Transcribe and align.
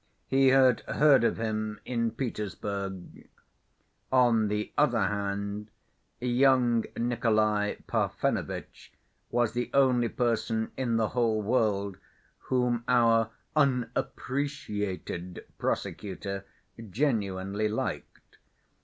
He 0.25 0.47
had 0.47 0.79
heard 0.87 1.23
of 1.23 1.37
him 1.37 1.79
in 1.85 2.09
Petersburg. 2.09 3.29
On 4.11 4.47
the 4.47 4.73
other 4.75 5.01
hand, 5.05 5.69
young 6.19 6.85
Nikolay 6.97 7.77
Parfenovitch 7.85 8.93
was 9.29 9.51
the 9.53 9.69
only 9.75 10.09
person 10.09 10.71
in 10.75 10.97
the 10.97 11.09
whole 11.09 11.43
world 11.43 11.97
whom 12.39 12.83
our 12.87 13.29
"unappreciated" 13.55 15.45
prosecutor 15.59 16.45
genuinely 16.89 17.67
liked. 17.67 18.37